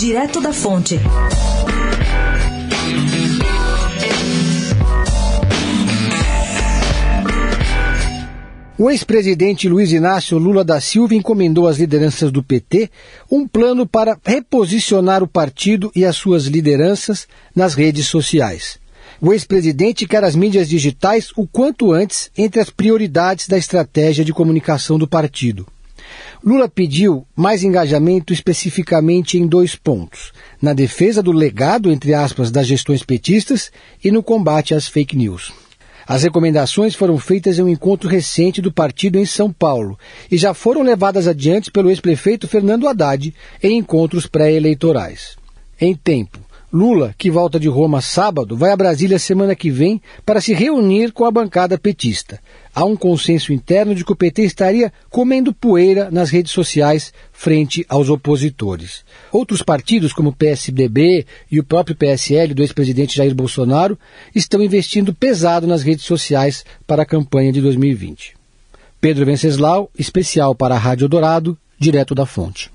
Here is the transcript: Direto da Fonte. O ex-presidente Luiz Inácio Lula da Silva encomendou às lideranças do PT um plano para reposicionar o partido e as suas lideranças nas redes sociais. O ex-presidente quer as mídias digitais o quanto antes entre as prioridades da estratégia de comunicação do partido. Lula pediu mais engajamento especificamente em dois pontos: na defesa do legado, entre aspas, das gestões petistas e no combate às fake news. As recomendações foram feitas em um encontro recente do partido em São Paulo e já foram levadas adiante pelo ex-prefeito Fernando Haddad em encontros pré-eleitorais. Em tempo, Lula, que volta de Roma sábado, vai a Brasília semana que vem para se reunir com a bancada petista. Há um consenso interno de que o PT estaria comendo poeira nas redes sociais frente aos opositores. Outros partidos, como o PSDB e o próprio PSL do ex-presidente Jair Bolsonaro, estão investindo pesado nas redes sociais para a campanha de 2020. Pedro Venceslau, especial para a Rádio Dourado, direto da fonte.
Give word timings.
Direto 0.00 0.40
da 0.40 0.50
Fonte. 0.50 0.98
O 8.78 8.90
ex-presidente 8.90 9.68
Luiz 9.68 9.92
Inácio 9.92 10.38
Lula 10.38 10.64
da 10.64 10.80
Silva 10.80 11.14
encomendou 11.14 11.68
às 11.68 11.76
lideranças 11.76 12.32
do 12.32 12.42
PT 12.42 12.90
um 13.30 13.46
plano 13.46 13.86
para 13.86 14.18
reposicionar 14.24 15.22
o 15.22 15.28
partido 15.28 15.92
e 15.94 16.06
as 16.06 16.16
suas 16.16 16.46
lideranças 16.46 17.28
nas 17.54 17.74
redes 17.74 18.06
sociais. 18.06 18.78
O 19.20 19.34
ex-presidente 19.34 20.06
quer 20.06 20.24
as 20.24 20.34
mídias 20.34 20.66
digitais 20.66 21.30
o 21.36 21.46
quanto 21.46 21.92
antes 21.92 22.30
entre 22.38 22.58
as 22.58 22.70
prioridades 22.70 23.46
da 23.46 23.58
estratégia 23.58 24.24
de 24.24 24.32
comunicação 24.32 24.98
do 24.98 25.06
partido. 25.06 25.66
Lula 26.42 26.70
pediu 26.70 27.26
mais 27.36 27.62
engajamento 27.62 28.32
especificamente 28.32 29.36
em 29.36 29.46
dois 29.46 29.74
pontos: 29.74 30.32
na 30.60 30.72
defesa 30.72 31.22
do 31.22 31.32
legado, 31.32 31.92
entre 31.92 32.14
aspas, 32.14 32.50
das 32.50 32.66
gestões 32.66 33.02
petistas 33.02 33.70
e 34.02 34.10
no 34.10 34.22
combate 34.22 34.74
às 34.74 34.88
fake 34.88 35.16
news. 35.16 35.52
As 36.06 36.22
recomendações 36.22 36.94
foram 36.94 37.18
feitas 37.18 37.58
em 37.58 37.62
um 37.62 37.68
encontro 37.68 38.08
recente 38.08 38.60
do 38.60 38.72
partido 38.72 39.18
em 39.18 39.26
São 39.26 39.52
Paulo 39.52 39.98
e 40.30 40.36
já 40.36 40.54
foram 40.54 40.82
levadas 40.82 41.28
adiante 41.28 41.70
pelo 41.70 41.90
ex-prefeito 41.90 42.48
Fernando 42.48 42.88
Haddad 42.88 43.34
em 43.62 43.78
encontros 43.78 44.26
pré-eleitorais. 44.26 45.36
Em 45.78 45.94
tempo, 45.94 46.38
Lula, 46.72 47.12
que 47.18 47.32
volta 47.32 47.58
de 47.58 47.66
Roma 47.66 48.00
sábado, 48.00 48.56
vai 48.56 48.70
a 48.70 48.76
Brasília 48.76 49.18
semana 49.18 49.56
que 49.56 49.72
vem 49.72 50.00
para 50.24 50.40
se 50.40 50.54
reunir 50.54 51.10
com 51.10 51.24
a 51.24 51.30
bancada 51.30 51.76
petista. 51.76 52.38
Há 52.72 52.84
um 52.84 52.94
consenso 52.94 53.52
interno 53.52 53.92
de 53.92 54.04
que 54.04 54.12
o 54.12 54.16
PT 54.16 54.44
estaria 54.44 54.92
comendo 55.08 55.52
poeira 55.52 56.12
nas 56.12 56.30
redes 56.30 56.52
sociais 56.52 57.12
frente 57.32 57.84
aos 57.88 58.08
opositores. 58.08 59.04
Outros 59.32 59.62
partidos, 59.62 60.12
como 60.12 60.28
o 60.28 60.32
PSDB 60.32 61.26
e 61.50 61.58
o 61.58 61.64
próprio 61.64 61.96
PSL 61.96 62.54
do 62.54 62.62
ex-presidente 62.62 63.16
Jair 63.16 63.34
Bolsonaro, 63.34 63.98
estão 64.32 64.62
investindo 64.62 65.12
pesado 65.12 65.66
nas 65.66 65.82
redes 65.82 66.04
sociais 66.04 66.64
para 66.86 67.02
a 67.02 67.06
campanha 67.06 67.50
de 67.50 67.60
2020. 67.60 68.34
Pedro 69.00 69.26
Venceslau, 69.26 69.90
especial 69.98 70.54
para 70.54 70.76
a 70.76 70.78
Rádio 70.78 71.08
Dourado, 71.08 71.58
direto 71.76 72.14
da 72.14 72.26
fonte. 72.26 72.70